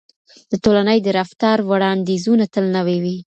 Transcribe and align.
د 0.51 0.53
ټولنې 0.63 0.97
د 1.03 1.07
رفتار 1.19 1.57
وړاندیزونه 1.69 2.45
تل 2.53 2.65
نوي 2.75 2.97
وي. 3.03 3.17